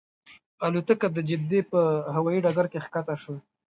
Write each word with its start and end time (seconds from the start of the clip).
الوتکه 0.65 1.07
د 1.13 1.17
جدې 1.29 1.61
په 1.71 1.79
هوایي 2.15 2.39
ډګر 2.45 2.65
کې 2.71 2.83
ښکته 2.85 3.15
شوه. 3.21 3.37